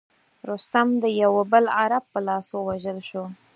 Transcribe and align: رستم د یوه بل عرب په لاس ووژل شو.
رستم 0.49 0.87
د 1.01 1.05
یوه 1.21 1.41
بل 1.51 1.65
عرب 1.77 2.03
په 2.13 2.19
لاس 2.27 2.47
ووژل 2.51 2.99
شو. 3.09 3.23